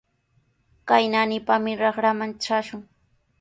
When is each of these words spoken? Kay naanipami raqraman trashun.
Kay 0.89 1.03
naanipami 1.13 1.71
raqraman 1.83 2.31
trashun. 2.41 2.81